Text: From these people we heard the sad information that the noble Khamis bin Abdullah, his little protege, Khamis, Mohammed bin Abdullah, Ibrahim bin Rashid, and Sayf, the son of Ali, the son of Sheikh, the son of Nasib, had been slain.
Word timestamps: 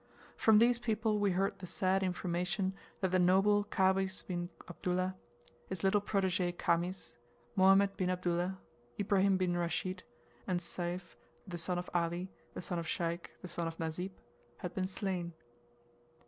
From 0.35 0.57
these 0.57 0.79
people 0.79 1.19
we 1.19 1.29
heard 1.29 1.59
the 1.59 1.67
sad 1.67 2.01
information 2.01 2.73
that 3.01 3.11
the 3.11 3.19
noble 3.19 3.65
Khamis 3.65 4.23
bin 4.23 4.49
Abdullah, 4.67 5.15
his 5.67 5.83
little 5.83 6.01
protege, 6.01 6.51
Khamis, 6.53 7.17
Mohammed 7.55 7.95
bin 7.97 8.09
Abdullah, 8.09 8.57
Ibrahim 8.99 9.37
bin 9.37 9.55
Rashid, 9.55 10.01
and 10.47 10.59
Sayf, 10.59 11.17
the 11.45 11.59
son 11.59 11.77
of 11.77 11.87
Ali, 11.93 12.31
the 12.55 12.63
son 12.63 12.79
of 12.79 12.87
Sheikh, 12.87 13.29
the 13.43 13.47
son 13.47 13.67
of 13.67 13.77
Nasib, 13.79 14.09
had 14.57 14.73
been 14.73 14.87
slain. 14.87 15.33